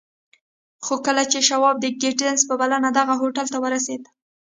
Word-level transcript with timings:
خو 0.85 0.93
کله 1.05 1.23
چې 1.31 1.39
شواب 1.49 1.75
د 1.79 1.85
ګيټس 2.01 2.39
په 2.49 2.53
بلنه 2.61 2.89
دغه 2.99 3.13
هوټل 3.21 3.47
ته 3.53 3.57
ورسېد. 3.63 4.01